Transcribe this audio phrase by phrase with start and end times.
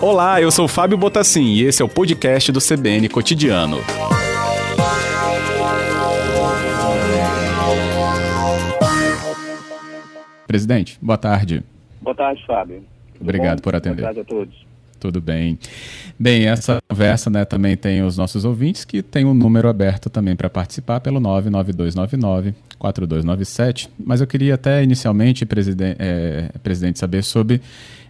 [0.00, 3.78] Olá, eu sou Fábio Botassin e esse é o podcast do CBN Cotidiano.
[10.46, 11.62] Presidente, boa tarde.
[12.00, 12.84] Boa tarde, Fábio.
[13.14, 13.62] Tudo Obrigado bom?
[13.62, 14.02] por atender.
[14.02, 14.71] Boa tarde a todos.
[15.02, 15.58] Tudo bem.
[16.16, 20.36] Bem, essa conversa né, também tem os nossos ouvintes que tem um número aberto também
[20.36, 23.88] para participar pelo 99299-4297.
[23.98, 27.60] Mas eu queria até inicialmente, presidente, é, presidente saber sobre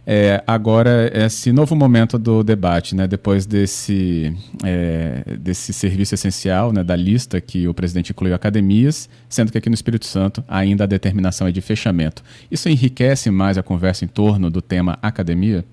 [0.07, 6.85] é, agora, esse novo momento do debate, né, depois desse, é, desse serviço essencial, né,
[6.85, 10.87] da lista que o presidente incluiu academias, sendo que aqui no Espírito Santo ainda a
[10.87, 12.23] determinação é de fechamento.
[12.51, 15.65] Isso enriquece mais a conversa em torno do tema academia?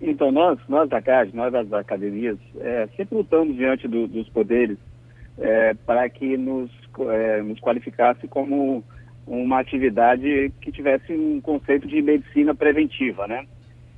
[0.00, 4.78] Então, nós, nós da CAD, nós das academias, é, sempre lutamos diante do, dos poderes
[5.38, 6.70] é, para que nos,
[7.10, 8.82] é, nos qualificasse como
[9.26, 13.46] uma atividade que tivesse um conceito de medicina preventiva, né?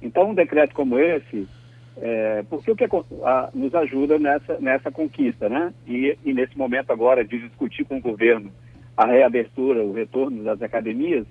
[0.01, 1.47] Então, um decreto como esse,
[1.97, 2.85] é, porque o que
[3.25, 5.73] a, nos ajuda nessa, nessa conquista, né?
[5.87, 8.51] E, e, nesse momento agora de discutir com o governo
[8.97, 11.27] a reabertura, o retorno das academias,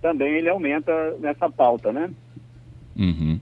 [0.00, 2.10] também ele aumenta nessa pauta, né?
[2.96, 3.38] Uhum.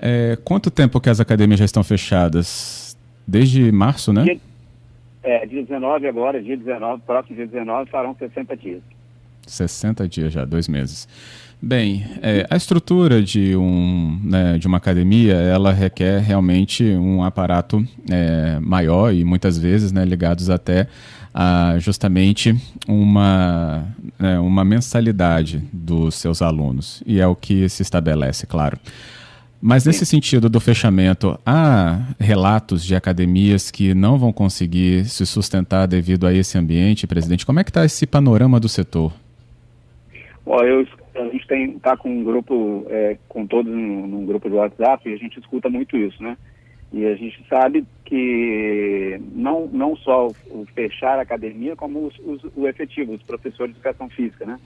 [0.00, 2.96] É, quanto tempo que as academias já estão fechadas?
[3.26, 4.24] Desde março, né?
[4.24, 4.40] Dia,
[5.22, 8.82] é, dia 19 agora, dia 19, próximo dia 19, farão 60 dias.
[9.46, 11.08] 60 dias já, dois meses.
[11.60, 17.84] Bem, é, a estrutura de, um, né, de uma academia, ela requer realmente um aparato
[18.08, 20.86] é, maior e muitas vezes né, ligados até
[21.34, 22.54] a justamente
[22.86, 23.84] uma,
[24.18, 27.02] né, uma mensalidade dos seus alunos.
[27.04, 28.78] E é o que se estabelece, claro.
[29.60, 35.86] Mas nesse sentido do fechamento, há relatos de academias que não vão conseguir se sustentar
[35.86, 37.44] devido a esse ambiente, presidente?
[37.44, 39.12] Como é que está esse panorama do setor?
[40.46, 44.48] Bom, eu, a gente tem tá com um grupo, é, com todos num, num, grupo
[44.48, 46.36] de WhatsApp e a gente escuta muito isso, né?
[46.92, 52.50] E a gente sabe que não, não só o, fechar a academia, como os, os,
[52.56, 54.58] o efetivo, os professores de educação física, né?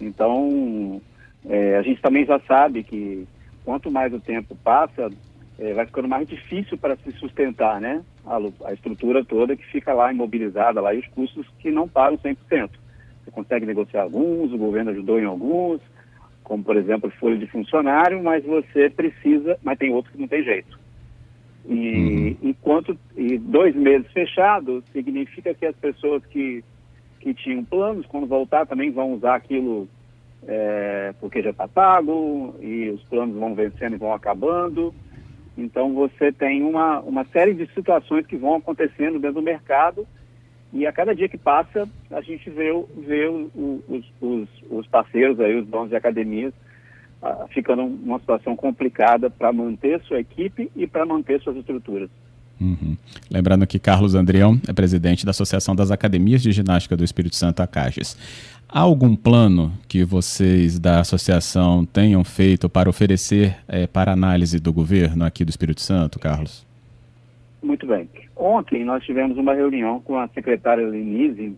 [0.00, 1.00] Então,
[1.46, 3.26] é, a gente também já sabe que
[3.64, 5.10] quanto mais o tempo passa,
[5.58, 8.02] é, vai ficando mais difícil para se sustentar, né?
[8.24, 8.38] A,
[8.68, 12.36] a, estrutura toda que fica lá imobilizada lá e os custos que não pagam 100%.
[13.24, 15.80] Você consegue negociar alguns, o governo ajudou em alguns,
[16.42, 20.42] como por exemplo folha de funcionário, mas você precisa, mas tem outros que não tem
[20.44, 20.78] jeito.
[21.66, 22.36] E uhum.
[22.50, 26.62] enquanto e dois meses fechados significa que as pessoas que,
[27.20, 29.88] que tinham planos, quando voltar, também vão usar aquilo
[30.46, 34.94] é, porque já está pago e os planos vão vencendo e vão acabando.
[35.56, 40.06] Então você tem uma, uma série de situações que vão acontecendo dentro do mercado
[40.74, 45.56] e a cada dia que passa, a gente vê, vê os, os, os parceiros, aí,
[45.56, 46.52] os donos de academias,
[47.22, 52.10] uh, ficando numa situação complicada para manter sua equipe e para manter suas estruturas.
[52.60, 52.96] Uhum.
[53.30, 57.60] Lembrando que Carlos Andrião é presidente da Associação das Academias de Ginástica do Espírito Santo,
[57.60, 58.16] ACAGES.
[58.68, 64.72] Há algum plano que vocês da associação tenham feito para oferecer é, para análise do
[64.72, 66.66] governo aqui do Espírito Santo, Carlos?
[67.62, 68.08] Muito bem.
[68.36, 71.56] Ontem nós tivemos uma reunião com a secretária Lenise,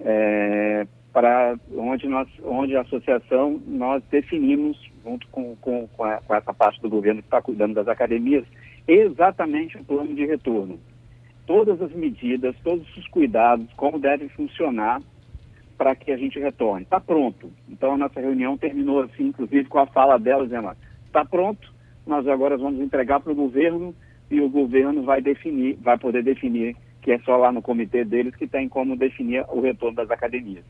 [0.00, 6.34] é, para onde, nós, onde a associação nós definimos, junto com, com, com, a, com
[6.34, 8.44] essa parte do governo que está cuidando das academias,
[8.86, 10.78] exatamente o plano de retorno.
[11.46, 15.00] Todas as medidas, todos os cuidados, como deve funcionar
[15.76, 16.82] para que a gente retorne.
[16.82, 17.50] Está pronto.
[17.68, 20.70] Então a nossa reunião terminou assim, inclusive com a fala dela dizendo,
[21.06, 21.72] está pronto,
[22.06, 23.94] nós agora vamos entregar para o governo
[24.30, 28.34] e o governo vai definir, vai poder definir, que é só lá no comitê deles
[28.34, 30.64] que tem como definir o retorno das academias.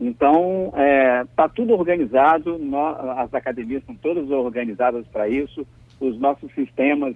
[0.00, 5.66] Então, está é, tá tudo organizado, nós, as academias são todas organizadas para isso,
[6.06, 7.14] os nossos sistemas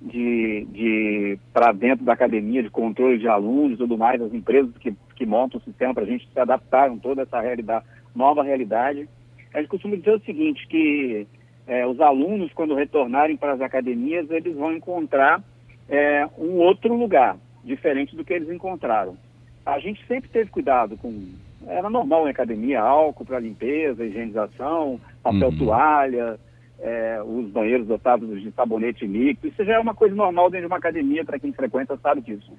[0.00, 4.76] de, de para dentro da academia, de controle de alunos e tudo mais, as empresas
[4.78, 8.42] que, que montam o sistema para a gente se adaptar a toda essa realidade, nova
[8.42, 9.08] realidade.
[9.52, 11.26] A gente costuma dizer o seguinte, que
[11.66, 15.42] é, os alunos, quando retornarem para as academias, eles vão encontrar
[15.88, 19.16] é, um outro lugar, diferente do que eles encontraram.
[19.64, 21.32] A gente sempre teve cuidado com.
[21.66, 25.58] Era normal em academia, álcool para limpeza, higienização, papel uhum.
[25.58, 26.38] toalha,
[26.80, 29.48] é, os banheiros dotados de sabonete líquido.
[29.48, 32.52] Isso já é uma coisa normal dentro de uma academia, para quem frequenta sabe disso.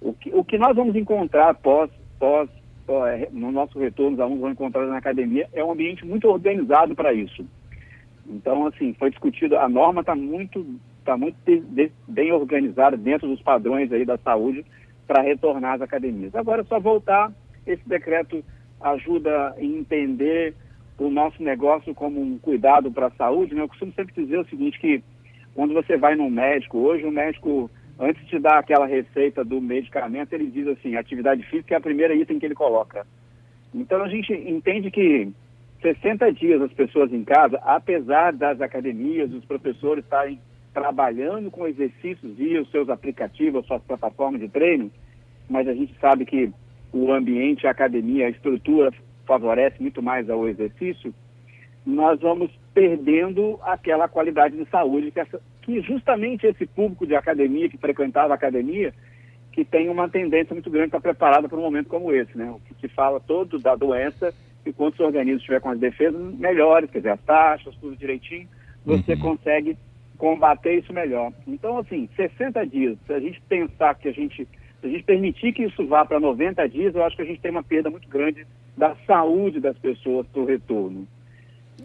[0.00, 2.48] O que, o que nós vamos encontrar pós, pós,
[2.86, 6.94] pós no nosso retorno, os alunos vão encontrar na academia, é um ambiente muito organizado
[6.94, 7.44] para isso.
[8.26, 10.64] Então, assim, foi discutido, a norma está muito,
[11.04, 14.64] tá muito de, de, bem organizada dentro dos padrões aí da saúde
[15.06, 16.34] para retornar às academias.
[16.34, 17.32] Agora é só voltar,
[17.66, 18.42] esse decreto
[18.80, 20.54] ajuda a entender
[21.00, 23.62] o nosso negócio como um cuidado para a saúde, né?
[23.62, 25.02] eu costumo sempre dizer o seguinte, que
[25.54, 30.34] quando você vai num médico, hoje o médico, antes de dar aquela receita do medicamento,
[30.34, 33.06] ele diz assim, atividade física é a primeira item que ele coloca.
[33.74, 35.32] Então a gente entende que
[35.80, 40.38] 60 dias as pessoas em casa, apesar das academias, os professores estarem
[40.74, 44.90] trabalhando com exercícios via os seus aplicativos, suas plataformas de treino,
[45.48, 46.52] mas a gente sabe que
[46.92, 48.92] o ambiente, a academia, a estrutura
[49.30, 51.14] favorece muito mais ao exercício,
[51.86, 57.68] nós vamos perdendo aquela qualidade de saúde que, essa, que justamente esse público de academia,
[57.68, 58.92] que frequentava a academia,
[59.52, 62.50] que tem uma tendência muito grande para preparada para um momento como esse, né?
[62.50, 64.34] O que se fala todo da doença
[64.66, 68.48] e quanto o organismo estiver com as defesas melhores, quer dizer, as taxas, tudo direitinho,
[68.84, 69.20] você uhum.
[69.20, 69.78] consegue
[70.18, 71.32] combater isso melhor.
[71.46, 75.52] Então, assim, 60 dias, se a gente pensar que a gente, se a gente permitir
[75.52, 78.08] que isso vá para 90 dias, eu acho que a gente tem uma perda muito
[78.08, 78.44] grande
[78.80, 81.06] da saúde das pessoas para o retorno.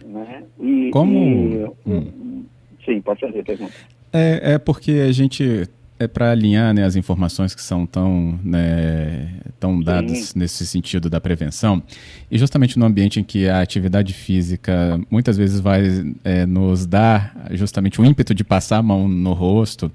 [0.04, 0.44] Né?
[0.60, 1.14] E, Como?
[1.14, 2.46] E, hum.
[2.86, 3.74] Sim, pode fazer pergunta.
[4.14, 5.68] É, é porque a gente
[6.00, 10.40] é para alinhar né, as informações que são tão, né, tão dadas Sim.
[10.40, 11.84] nesse sentido da prevenção.
[12.32, 15.84] E justamente no ambiente em que a atividade física muitas vezes vai
[16.24, 19.92] é, nos dar justamente o ímpeto de passar a mão no rosto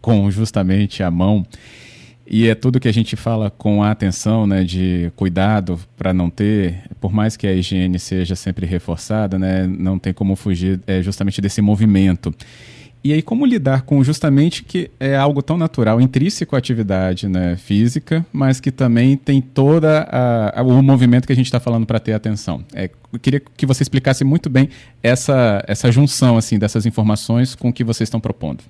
[0.00, 1.44] com justamente a mão.
[2.26, 6.30] E é tudo que a gente fala com a atenção, né, de cuidado para não
[6.30, 11.02] ter, por mais que a higiene seja sempre reforçada, né, não tem como fugir é,
[11.02, 12.34] justamente desse movimento.
[13.04, 17.54] E aí, como lidar com justamente que é algo tão natural, intrínseco à atividade né,
[17.54, 20.08] física, mas que também tem toda
[20.64, 22.64] o movimento que a gente está falando para ter atenção.
[22.72, 24.70] É, eu queria que você explicasse muito bem
[25.02, 28.64] essa, essa junção assim dessas informações com o que vocês estão propondo.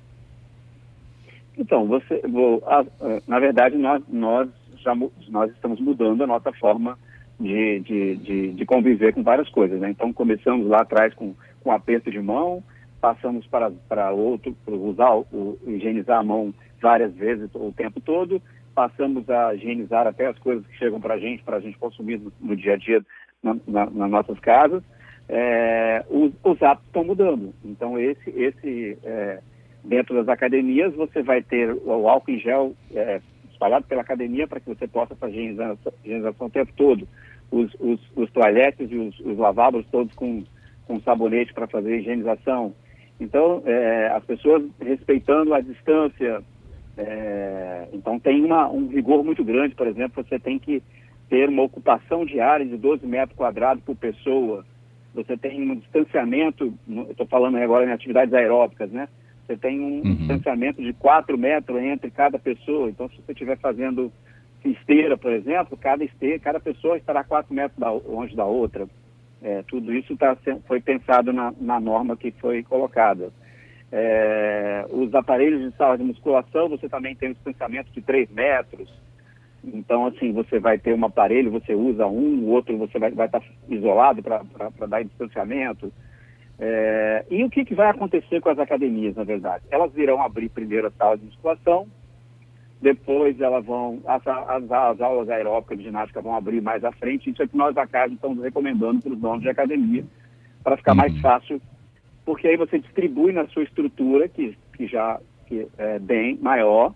[1.57, 2.85] Então, você, vou, a,
[3.27, 4.93] na verdade, nós, nós, já,
[5.29, 6.97] nós estamos mudando a nossa forma
[7.39, 9.79] de, de, de, de conviver com várias coisas.
[9.79, 9.89] Né?
[9.89, 12.63] Então, começamos lá atrás com, com aperto de mão,
[12.99, 18.41] passamos para, para outro, para usar, o, higienizar a mão várias vezes o tempo todo,
[18.73, 22.19] passamos a higienizar até as coisas que chegam para a gente, para a gente consumir
[22.19, 23.03] no, no, dia a dia
[23.41, 24.83] na, na, nas nossas casas.
[25.27, 27.53] É, os, os, hábitos estão mudando.
[27.63, 29.39] Então, esse, esse é,
[29.85, 33.21] dentro das academias, você vai ter o álcool em gel é,
[33.51, 37.07] espalhado pela academia para que você possa fazer higienização, higienização o tempo todo.
[37.51, 40.43] Os, os, os toalhetes e os, os lavabos todos com,
[40.85, 42.73] com sabonete para fazer higienização.
[43.19, 46.43] Então, é, as pessoas respeitando a distância.
[46.97, 49.75] É, então, tem uma, um rigor muito grande.
[49.75, 50.81] Por exemplo, você tem que
[51.29, 54.65] ter uma ocupação diária de 12 metros quadrados por pessoa.
[55.13, 56.73] Você tem um distanciamento,
[57.09, 59.07] estou falando agora em atividades aeróbicas, né?
[59.45, 60.15] Você tem um uhum.
[60.15, 62.89] distanciamento de 4 metros entre cada pessoa.
[62.89, 64.11] Então, se você estiver fazendo
[64.63, 68.87] esteira, por exemplo, cada esteira, cada pessoa estará 4 metros da, longe da outra.
[69.41, 70.35] É, tudo isso tá,
[70.67, 73.31] foi pensado na, na norma que foi colocada.
[73.91, 78.91] É, os aparelhos de sala de musculação, você também tem um distanciamento de 3 metros.
[79.63, 83.27] Então, assim, você vai ter um aparelho, você usa um, o outro você vai, vai
[83.27, 85.91] estar isolado para dar distanciamento.
[86.57, 89.65] É, e o que, que vai acontecer com as academias, na verdade?
[89.69, 91.87] Elas irão abrir primeiro a sala de musculação,
[92.81, 97.29] depois elas vão, as, as, as, aulas aeróbicas de ginástica vão abrir mais à frente,
[97.29, 100.05] isso é que nós da casa estamos recomendando para os donos de academia,
[100.63, 100.97] para ficar uhum.
[100.97, 101.61] mais fácil,
[102.25, 106.93] porque aí você distribui na sua estrutura, que, que já que é bem maior,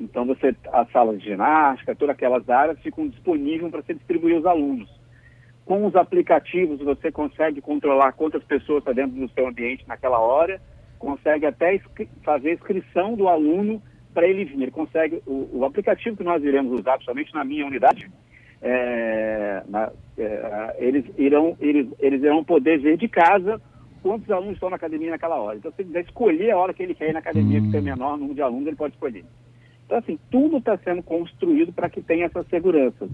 [0.00, 4.46] então você, as salas de ginástica, todas aquelas áreas ficam disponíveis para você distribuir os
[4.46, 4.88] alunos.
[5.66, 10.60] Com os aplicativos você consegue controlar quantas pessoas estão dentro do seu ambiente naquela hora,
[10.98, 11.78] consegue até
[12.22, 13.82] fazer inscrição do aluno
[14.14, 14.62] para ele vir.
[14.62, 18.08] Ele consegue, o, o, aplicativo que nós iremos usar, principalmente na minha unidade,
[18.62, 23.60] é, na, é, eles, irão, eles, eles irão poder ver de casa
[24.02, 25.58] quantos alunos estão na academia naquela hora.
[25.58, 27.66] Então, se ele quiser escolher a hora que ele quer ir na academia, hum.
[27.66, 29.24] que tem menor número de alunos, ele pode escolher.
[29.84, 33.08] Então, assim, tudo está sendo construído para que tenha essa segurança.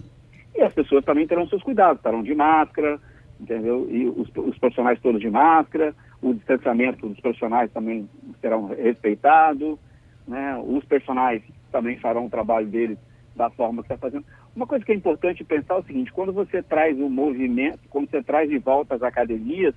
[0.55, 3.01] E as pessoas também terão seus cuidados, estarão de máscara,
[3.41, 3.89] entendeu?
[3.91, 8.09] E os, os profissionais todos de máscara, o distanciamento dos profissionais também
[8.41, 9.79] serão respeitado
[10.27, 10.57] né?
[10.65, 12.99] Os personagens também farão o trabalho deles
[13.35, 14.25] da forma que está fazendo.
[14.55, 18.11] Uma coisa que é importante pensar é o seguinte, quando você traz o movimento, quando
[18.11, 19.75] você traz de volta as academias,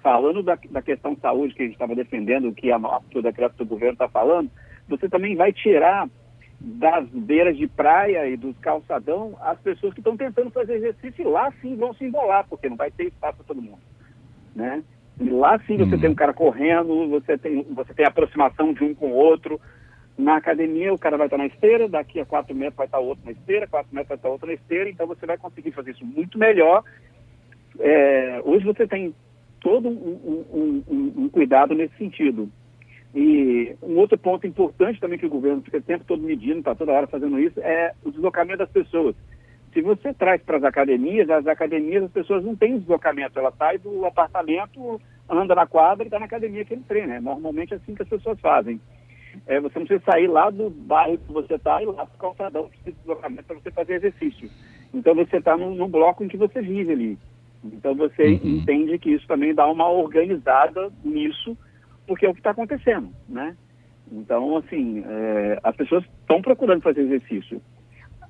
[0.00, 3.56] falando da, da questão de saúde que a gente estava defendendo, que a, a decreto
[3.56, 4.50] do governo está falando,
[4.88, 6.08] você também vai tirar
[6.64, 11.24] das beiras de praia e dos calçadão as pessoas que estão tentando fazer exercício e
[11.24, 13.80] lá sim vão se embolar, porque não vai ter espaço para todo mundo.
[14.54, 14.82] Né?
[15.20, 16.00] E lá sim você uhum.
[16.00, 19.60] tem um cara correndo, você tem, você tem aproximação de um com o outro.
[20.16, 23.24] Na academia o cara vai estar na esteira, daqui a quatro metros vai estar outro
[23.24, 26.04] na esteira, quatro metros vai estar outro na esteira, então você vai conseguir fazer isso
[26.04, 26.84] muito melhor
[27.78, 29.14] é, hoje você tem
[29.60, 32.50] todo um, um, um, um, cuidado nesse sentido.
[33.14, 36.74] E um outro ponto importante também que o governo fica o tempo todo medindo, está
[36.74, 39.14] toda hora fazendo isso, é o deslocamento das pessoas.
[39.72, 43.38] Se você traz para as academias, as academias, as pessoas não têm deslocamento.
[43.38, 47.16] Ela sai do apartamento, anda na quadra e está na academia que ele treina.
[47.16, 48.80] É normalmente assim que as pessoas fazem.
[49.46, 52.18] É, você não precisa sair lá do bairro que você está e lá para o
[52.18, 54.50] calçadão de deslocamento para você fazer exercício.
[54.92, 57.18] Então você está no, no, bloco em que você vive ali.
[57.64, 58.58] Então você uhum.
[58.58, 61.56] entende que isso também dá uma organizada nisso,
[62.06, 63.56] porque é o que está acontecendo, né?
[64.10, 67.60] Então, assim, é, as pessoas estão procurando fazer exercício.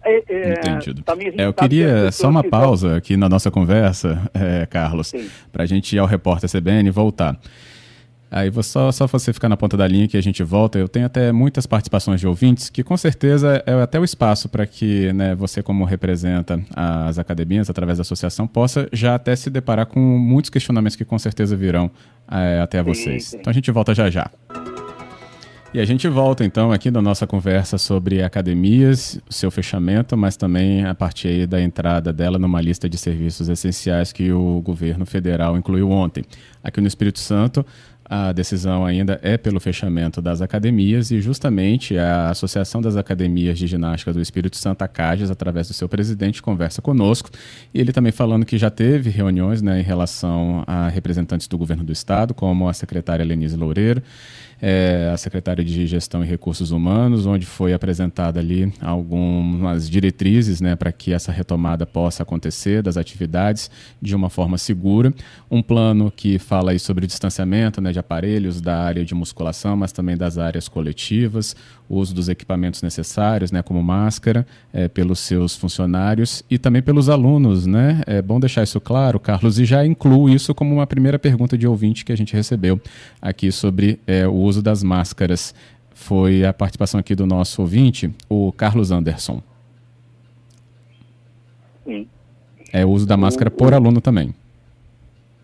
[0.04, 1.04] É, é, Entendido.
[1.38, 5.12] É, eu queria só uma pausa aqui na nossa conversa, é, Carlos,
[5.50, 7.38] para a gente ir ao repórter CBN e voltar.
[8.32, 10.78] Aí vou só, só você ficar na ponta da linha que a gente volta.
[10.78, 14.66] Eu tenho até muitas participações de ouvintes, que com certeza é até o espaço para
[14.66, 19.84] que né, você, como representa as academias através da associação, possa já até se deparar
[19.84, 21.90] com muitos questionamentos que com certeza virão
[22.30, 23.24] é, até vocês.
[23.24, 23.36] Sim, sim.
[23.36, 24.30] Então a gente volta já já.
[25.74, 30.84] E a gente volta então aqui na nossa conversa sobre academias, seu fechamento, mas também
[30.84, 35.90] a partir da entrada dela numa lista de serviços essenciais que o governo federal incluiu
[35.90, 36.24] ontem.
[36.62, 37.64] Aqui no Espírito Santo,
[38.14, 43.66] a decisão ainda é pelo fechamento das academias e justamente a Associação das Academias de
[43.66, 47.30] Ginástica do Espírito Santo, a CAGES, através do seu presidente, conversa conosco.
[47.72, 51.84] E ele também falando que já teve reuniões né, em relação a representantes do governo
[51.84, 54.02] do estado, como a secretária Lenise Loureiro,
[54.64, 60.76] é, a secretária de Gestão e Recursos Humanos, onde foi apresentada ali algumas diretrizes né,
[60.76, 63.68] para que essa retomada possa acontecer das atividades
[64.00, 65.12] de uma forma segura.
[65.50, 69.92] Um plano que fala aí sobre distanciamento né, de aparelhos da área de musculação, mas
[69.92, 71.56] também das áreas coletivas,
[71.88, 77.08] o uso dos equipamentos necessários, né, como máscara, é, pelos seus funcionários e também pelos
[77.08, 77.66] alunos.
[77.66, 78.02] Né?
[78.06, 81.66] É bom deixar isso claro, Carlos, e já incluo isso como uma primeira pergunta de
[81.66, 82.80] ouvinte que a gente recebeu
[83.20, 85.54] aqui sobre é, o uso das máscaras.
[85.94, 89.42] Foi a participação aqui do nosso ouvinte, o Carlos Anderson.
[91.84, 92.06] Sim.
[92.72, 94.34] É o uso da máscara por aluno também.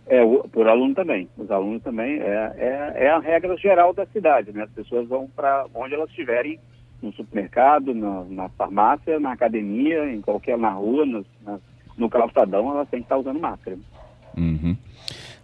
[0.08, 1.28] É, por aluno também.
[1.36, 2.18] Os alunos também.
[2.20, 4.62] É, é, é a regra geral da cidade, né?
[4.62, 6.58] As pessoas vão para onde elas estiverem,
[7.02, 11.58] no supermercado, na, na, farmácia, na academia, em qualquer, na rua, no, na,
[11.96, 13.78] no calçadão, elas têm que estar usando máscara.
[14.36, 14.76] Uhum.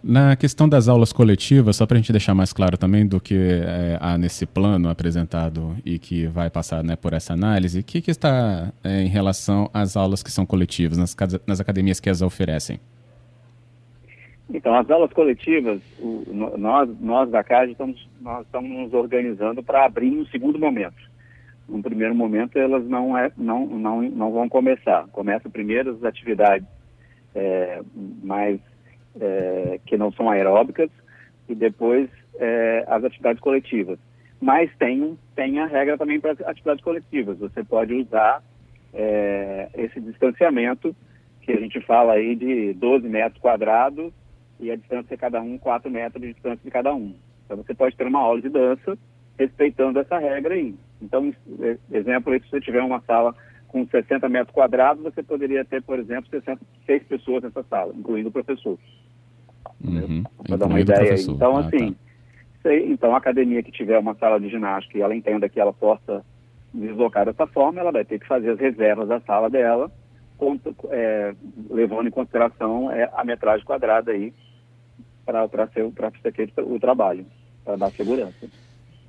[0.03, 3.35] Na questão das aulas coletivas, só para a gente deixar mais claro também do que
[3.35, 8.01] é, há nesse plano apresentado e que vai passar né, por essa análise, o que,
[8.01, 11.15] que está é, em relação às aulas que são coletivas, nas,
[11.47, 12.79] nas academias que as oferecem?
[14.53, 16.23] Então, as aulas coletivas, o,
[16.57, 20.95] nós, nós da CAD estamos, nós estamos nos organizando para abrir um segundo momento.
[21.67, 25.07] No primeiro momento, elas não, é, não, não, não vão começar.
[25.07, 26.67] Começam primeiro as atividades
[27.33, 27.81] é,
[28.23, 28.59] mais
[29.19, 30.91] é, que não são aeróbicas
[31.49, 33.97] e depois é, as atividades coletivas.
[34.39, 37.39] Mas tem, tem a regra também para atividades coletivas.
[37.39, 38.43] Você pode usar
[38.93, 40.95] é, esse distanciamento,
[41.41, 44.13] que a gente fala aí de 12 metros quadrados
[44.59, 47.13] e a distância de cada um, 4 metros de distância de cada um.
[47.45, 48.97] Então você pode ter uma aula de dança
[49.37, 50.75] respeitando essa regra aí.
[51.01, 51.33] Então,
[51.91, 53.35] exemplo, se você tiver uma sala
[53.67, 58.31] com 60 metros quadrados, você poderia ter, por exemplo, 66 pessoas nessa sala, incluindo o
[58.31, 58.77] professor.
[59.83, 60.23] Uhum.
[60.47, 61.15] Para dar uma ideia.
[61.19, 61.95] Então, ah, assim,
[62.63, 62.73] tá.
[62.73, 66.23] então a academia que tiver uma sala de ginástica e ela entenda que ela possa
[66.73, 69.91] deslocar dessa forma, ela vai ter que fazer as reservas da sala dela,
[70.89, 71.33] é,
[71.69, 74.33] levando em consideração é, a metragem quadrada aí
[75.25, 75.91] para ser,
[76.33, 77.25] ser o trabalho,
[77.63, 78.47] para dar segurança.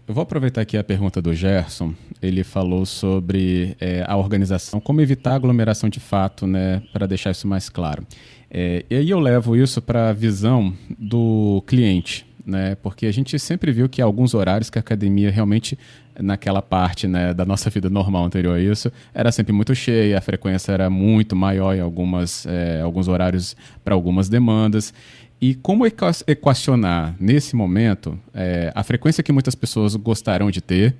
[0.09, 1.93] Eu vou aproveitar aqui a pergunta do Gerson.
[2.23, 7.49] Ele falou sobre é, a organização, como evitar aglomeração de fato, né, para deixar isso
[7.49, 8.07] mais claro.
[8.49, 13.37] É, e aí eu levo isso para a visão do cliente, né, porque a gente
[13.39, 15.77] sempre viu que alguns horários que a academia realmente,
[16.19, 20.21] naquela parte né, da nossa vida normal anterior a isso, era sempre muito cheia, a
[20.21, 24.95] frequência era muito maior em algumas, é, alguns horários para algumas demandas.
[25.41, 30.95] E como equacionar, nesse momento, é, a frequência que muitas pessoas gostarão de ter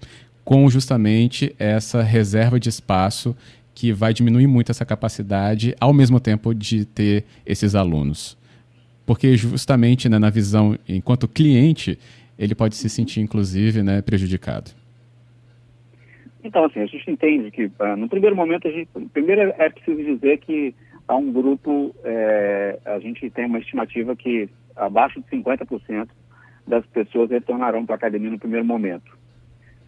[0.45, 3.35] com justamente essa reserva de espaço
[3.75, 8.37] que vai diminuir muito essa capacidade, ao mesmo tempo de ter esses alunos?
[9.07, 11.99] Porque justamente né, na visão, enquanto cliente,
[12.39, 14.73] ele pode se sentir, inclusive, né, prejudicado.
[16.43, 20.03] Então, assim, a gente entende que, uh, no primeiro momento, a gente, primeiro é preciso
[20.03, 20.75] dizer que
[21.09, 26.09] há um grupo, é, a gente tem uma estimativa que abaixo de 50%
[26.67, 29.17] das pessoas retornarão para a academia no primeiro momento,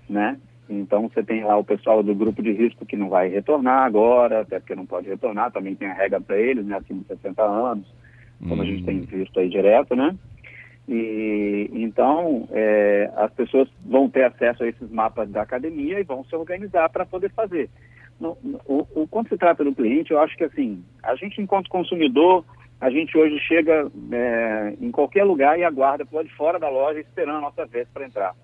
[0.08, 0.38] né?
[0.68, 4.40] Então você tem lá o pessoal do grupo de risco que não vai retornar agora,
[4.40, 7.42] até porque não pode retornar, também tem a regra para eles, né, acima de 60
[7.42, 7.86] anos,
[8.46, 10.14] como a gente tem visto aí direto, né?
[10.88, 16.24] E então é, as pessoas vão ter acesso a esses mapas da academia e vão
[16.24, 17.68] se organizar para poder fazer.
[18.18, 21.68] No, no, o, quando se trata do cliente, eu acho que assim, a gente enquanto
[21.68, 22.44] consumidor,
[22.80, 27.00] a gente hoje chega é, em qualquer lugar e aguarda por de fora da loja
[27.00, 28.34] esperando a nossa vez para entrar.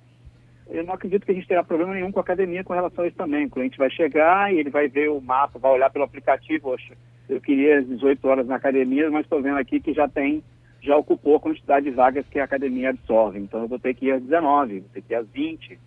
[0.71, 3.07] Eu não acredito que a gente tenha problema nenhum com a academia com relação a
[3.07, 3.47] isso também.
[3.47, 6.95] O cliente vai chegar e ele vai ver o mapa, vai olhar pelo aplicativo, poxa,
[7.29, 10.43] eu queria 18 horas na academia, mas estou vendo aqui que já tem
[10.85, 13.39] já ocupou a quantidade de vagas que a academia absorve.
[13.39, 15.79] Então eu vou ter que ir às 19, vou ter que ir às 20.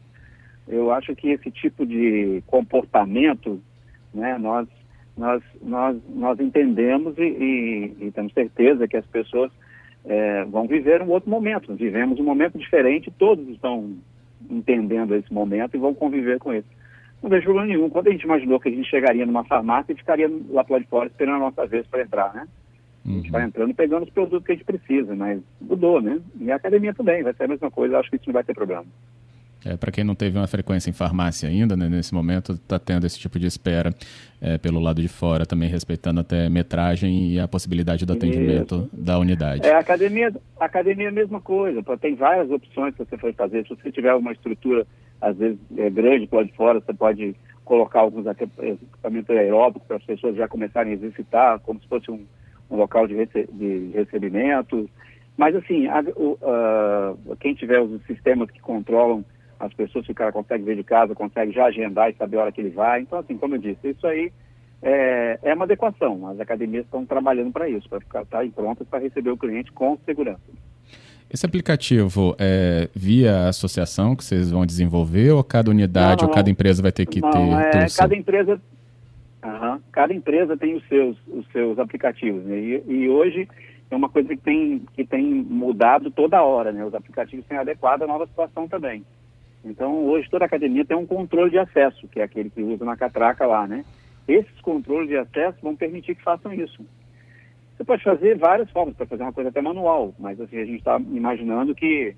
[0.68, 3.62] Eu acho que esse tipo de comportamento,
[4.14, 4.68] né, nós,
[5.16, 9.52] nós, nós, nós entendemos e, e, e temos certeza que as pessoas
[10.04, 11.76] é, vão viver um outro momento.
[11.76, 13.96] Vivemos um momento diferente, todos estão
[14.50, 16.66] entendendo esse momento e vão conviver com ele.
[17.22, 17.90] Não vejo problema nenhum.
[17.90, 20.86] Quando a gente imaginou que a gente chegaria numa farmácia e ficaria lá para de
[20.86, 22.48] fora esperando a nossa vez para entrar, né?
[23.06, 23.48] A gente vai uhum.
[23.48, 26.20] entrando e pegando os produtos que a gente precisa, mas mudou, né?
[26.42, 28.54] E a academia também, vai ser a mesma coisa, acho que isso não vai ter
[28.54, 28.86] problema.
[29.68, 33.06] É, para quem não teve uma frequência em farmácia ainda, né, nesse momento está tendo
[33.06, 33.94] esse tipo de espera
[34.42, 38.90] é, pelo lado de fora, também respeitando até metragem e a possibilidade do atendimento Isso.
[38.94, 39.68] da unidade.
[39.68, 43.36] É, a academia, a academia é a mesma coisa, tem várias opções que você pode
[43.36, 43.64] fazer.
[43.64, 44.88] Se você tiver uma estrutura,
[45.20, 50.04] às vezes, é, grande lá de fora, você pode colocar alguns equipamentos aeróbicos para as
[50.04, 52.26] pessoas já começarem a exercitar, como se fosse um,
[52.72, 54.90] um local de, rece de recebimento.
[55.36, 59.26] Mas, assim, a, o, uh, quem tiver os sistemas que controlam
[59.60, 62.42] as pessoas, se o cara consegue ver de casa, consegue já agendar e saber a
[62.42, 63.02] hora que ele vai.
[63.02, 64.32] Então, assim, como eu disse, isso aí
[64.82, 66.28] é, é uma adequação.
[66.28, 69.98] As academias estão trabalhando para isso, para ficar tá, prontas para receber o cliente com
[70.06, 70.42] segurança.
[71.30, 76.36] Esse aplicativo é via associação que vocês vão desenvolver ou cada unidade não, não, ou
[76.36, 77.78] cada empresa vai ter que não, ter?
[77.78, 78.62] É, cada empresa
[79.48, 79.80] Uhum.
[79.92, 82.44] Cada empresa tem os seus, os seus aplicativos.
[82.44, 82.58] Né?
[82.58, 83.48] E, e, hoje
[83.90, 86.72] é uma coisa que tem, que tem mudado toda hora.
[86.72, 86.84] Né?
[86.84, 89.06] Os aplicativos têm adequado à nova situação também.
[89.70, 92.98] Então, hoje toda academia tem um controle de acesso, que é aquele que usa na
[92.98, 93.68] catraca lá.
[93.68, 93.84] Né?
[94.28, 96.86] Esses controles de acesso vão permitir que façam isso.
[97.76, 100.80] Você pode fazer várias formas, para fazer uma coisa até manual, mas assim, a gente
[100.80, 102.16] está imaginando que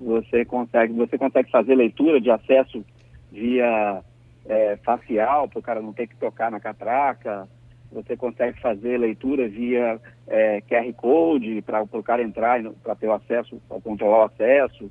[0.00, 2.84] você consegue, você consegue fazer leitura de acesso
[3.30, 4.02] via
[4.46, 7.48] é, facial, para o cara não ter que tocar na catraca.
[7.92, 13.12] Você consegue fazer leitura via é, QR Code para o cara entrar para ter o
[13.12, 14.90] acesso, para controlar o acesso.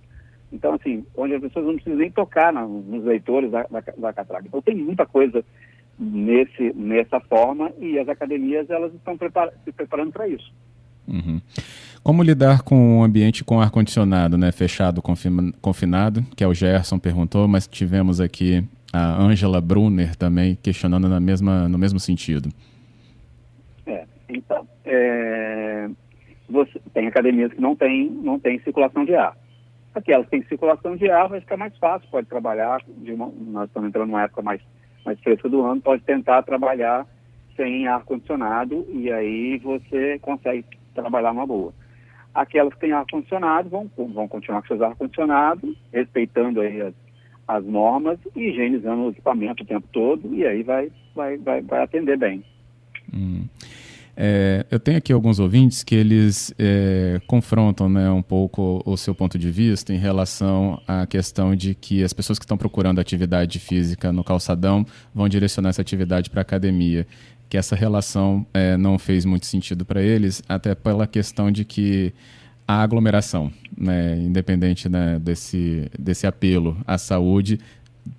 [0.51, 4.13] Então, assim, onde as pessoas não precisam nem tocar na, nos leitores da, da, da,
[4.13, 4.45] catraca.
[4.47, 5.43] Então, tem muita coisa
[5.97, 9.17] nesse, nessa forma e as academias elas estão
[9.63, 10.51] se preparando para isso.
[11.07, 11.41] Uhum.
[12.03, 14.51] Como lidar com um ambiente com ar-condicionado, né?
[14.51, 15.01] Fechado,
[15.61, 21.19] confinado, que é o Gerson perguntou, mas tivemos aqui a Angela Brunner também questionando na
[21.19, 22.49] mesma, no mesmo sentido.
[23.85, 25.89] É, então, é,
[26.49, 29.37] você, tem academias que não tem, não tem circulação de ar.
[29.93, 33.89] Aquelas que têm circulação de ar vai ficar mais fácil, pode trabalhar, uma, nós estamos
[33.89, 34.61] entrando numa época mais,
[35.05, 37.07] mais fresca do ano, pode tentar trabalhar
[37.55, 41.73] sem ar-condicionado e aí você consegue trabalhar uma boa.
[42.33, 46.93] Aquelas que têm ar-condicionado vão, vão continuar com seus ar-condicionado, respeitando aí as
[47.49, 51.81] as normas e higienizando o equipamento o tempo todo e aí vai, vai, vai, vai
[51.81, 52.43] atender bem.
[53.11, 53.48] Hum.
[54.21, 59.15] É, eu tenho aqui alguns ouvintes que eles é, confrontam né, um pouco o seu
[59.15, 63.59] ponto de vista em relação à questão de que as pessoas que estão procurando atividade
[63.59, 67.07] física no calçadão vão direcionar essa atividade para a academia.
[67.47, 72.13] Que essa relação é, não fez muito sentido para eles, até pela questão de que
[72.67, 77.57] a aglomeração, né, independente né, desse, desse apelo à saúde.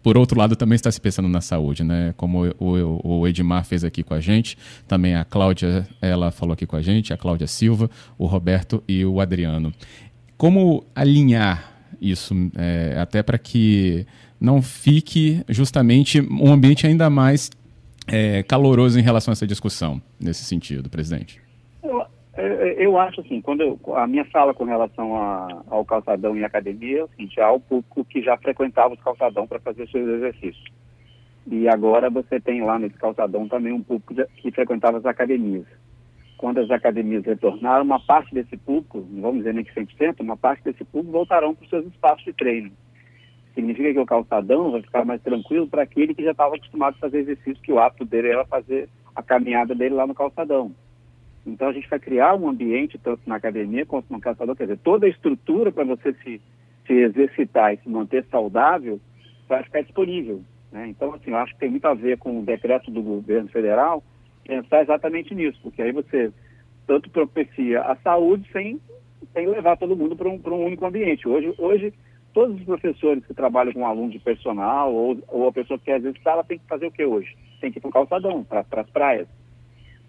[0.03, 2.15] Por outro lado, também está se pensando na saúde, né?
[2.17, 6.67] Como o, o, Edmar fez aqui com a gente, também a Cláudia, ela falou aqui
[6.67, 9.73] com a gente, a Cláudia Silva, o Roberto e o Adriano.
[10.37, 14.07] Como alinhar isso, é, até para que
[14.41, 17.51] não fique justamente um ambiente ainda mais
[18.07, 21.41] é, caloroso em relação a essa discussão, nesse sentido, presidente?
[22.81, 26.37] É, é, eu acho assim, quando eu, a minha fala com relação a, ao calçadão
[26.37, 29.89] e academia é o seguinte, há o público que já frequentava os calçadão para fazer
[29.89, 30.65] seus exercícios.
[31.47, 35.67] E agora você tem lá nesse calçadão também um público que frequentava as academias.
[36.37, 40.37] Quando as academias retornaram, uma parte desse público, não vamos dizer nem que 100%, uma
[40.37, 42.71] parte desse público voltarão para os seus espaços de treino.
[43.55, 47.01] Significa que o calçadão vai ficar mais tranquilo para aquele que já estava acostumado a
[47.01, 50.73] fazer exercício, que o hábito dele era fazer a caminhada dele lá no calçadão.
[51.47, 54.79] Então a gente vai criar um ambiente, tanto na academia quanto no caçador, quer dizer,
[54.79, 56.41] toda a estrutura para você se,
[56.87, 59.01] se exercitar e se manter saudável
[59.49, 60.43] vai ficar disponível.
[60.71, 60.89] Né?
[60.89, 64.03] Então, assim, eu acho que tem muito a ver com o decreto do governo federal
[64.47, 66.33] pensar exatamente nisso, porque aí você
[66.87, 68.81] tanto propicia a saúde sem,
[69.33, 71.29] sem levar todo mundo para um, um único ambiente.
[71.29, 71.95] Hoje, hoje,
[72.33, 75.99] todos os professores que trabalham com aluno de personal ou, ou a pessoa que quer
[75.99, 77.37] exercitar, ela tem que fazer o que hoje?
[77.61, 79.29] Tem que ir para o calçadão, para as praias.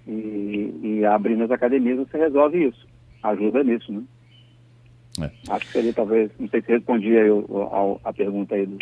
[0.07, 2.87] E, e abrindo as academias você resolve isso.
[3.23, 4.03] Ajuda nisso, né?
[5.19, 5.31] É.
[5.49, 8.77] Acho que seria talvez, não sei se a, a pergunta aí do,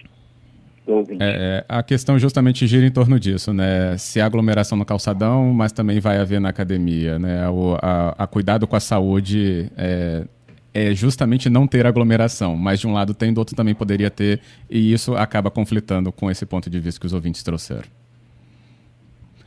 [1.19, 3.95] é, é, a questão justamente gira em torno disso, né?
[3.97, 7.47] Se há aglomeração no calçadão, mas também vai haver na academia, né?
[7.47, 10.25] O, a, a cuidado com a saúde é,
[10.73, 14.39] é, justamente não ter aglomeração, mas de um lado tem, do outro também poderia ter,
[14.69, 17.98] e isso acaba conflitando com esse ponto de vista que os ouvintes trouxeram.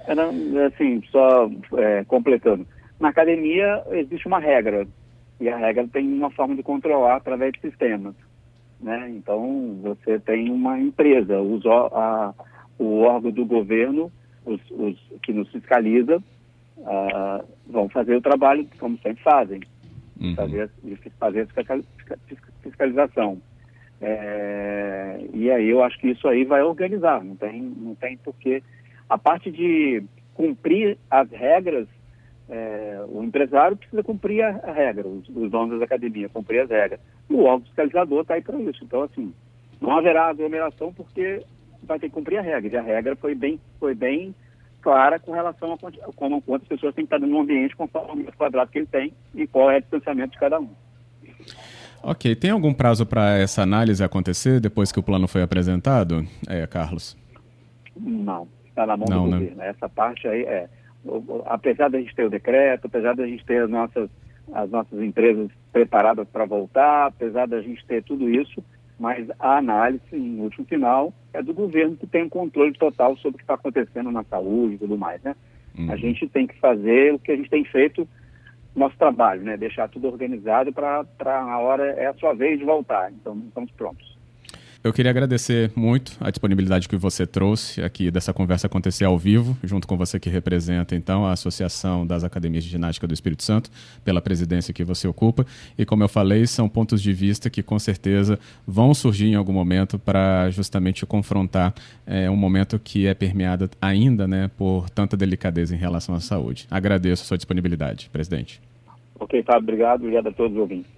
[0.07, 0.29] Era,
[0.67, 2.67] assim, só é, completando.
[2.99, 4.87] Na academia existe uma regra,
[5.41, 8.15] e a regra tem uma forma de controlar através de sistemas.
[8.81, 9.11] Né?
[9.11, 12.35] Então, você tem uma empresa, os, a,
[12.79, 14.11] o órgão do governo,
[14.45, 16.23] os, os que nos fiscaliza,
[16.79, 19.61] uh, vão fazer o trabalho como sempre fazem,
[20.21, 20.35] uhum.
[20.35, 20.71] fazer,
[21.19, 22.17] fazer a
[22.63, 23.41] fiscalização.
[24.01, 28.63] É, e aí eu acho que isso aí vai organizar, não tem, não tem porquê.
[29.13, 31.87] A parte de cumprir as regras
[32.49, 36.99] é, o empresário precisa cumprir a, regra, os, os, donos das academias cumprir as regras.
[37.29, 38.83] E o órgão fiscalizador está aí para isso.
[38.83, 39.35] Então, assim,
[39.83, 41.43] não haverá aglomeração porque
[41.83, 42.73] vai ter que cumprir a regra.
[42.73, 44.35] E a regra foi bem, foi bem
[44.81, 48.39] clara com relação a como, quantas pessoas têm que estar no ambiente conforme o metro
[48.39, 50.71] quadrado que ele tem e qual é o distanciamento de cada um.
[52.03, 52.35] Ok.
[52.37, 57.15] Tem algum prazo para essa análise acontecer depois que o plano foi apresentado, é, Carlos?
[57.95, 58.49] Não.
[58.73, 59.39] Está na mão não, do né?
[59.39, 59.63] governo.
[59.63, 60.69] Essa parte aí é
[61.47, 64.09] apesar da gente ter o decreto, apesar da gente ter as nossas,
[64.53, 68.63] as nossas empresas preparadas para voltar, apesar da gente ter tudo isso,
[68.99, 73.35] mas a análise, em último final, é do governo que tem um controle total sobre
[73.35, 75.35] o que está acontecendo na saúde e tudo mais, né?
[75.77, 75.91] Uhum.
[75.91, 78.07] A gente tem que fazer o que a gente tem feito,
[78.77, 79.57] nosso trabalho, né?
[79.57, 83.11] Deixar tudo organizado para a hora, é a sua vez de voltar.
[83.11, 84.12] Então, estamos prontos.
[84.85, 89.57] Eu queria agradecer muito a disponibilidade que você trouxe aqui dessa conversa acontecer ao vivo,
[89.63, 93.71] junto com você que representa então a Associação das Academias de Ginástica do Espírito Santo,
[94.05, 95.47] pela presidência que você ocupa.
[95.79, 99.53] E como eu falei, são pontos de vista que com certeza vão surgir em algum
[99.53, 101.73] momento para justamente confrontar
[102.05, 106.67] é, um momento que é permeado ainda né, por tanta delicadeza em relação à saúde.
[106.69, 108.61] Agradeço a sua disponibilidade, presidente.
[109.21, 110.01] Ok, Fábio, obrigado.
[110.01, 110.91] Obrigado a todos os ouvintes.